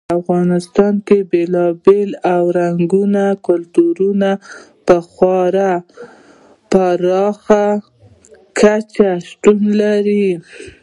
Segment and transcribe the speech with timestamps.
[0.07, 3.15] په افغانستان کې بېلابېل او رنګین
[3.47, 4.29] کلتورونه
[4.85, 5.71] په خورا
[6.71, 7.65] پراخه
[8.59, 10.29] کچه شتون لري.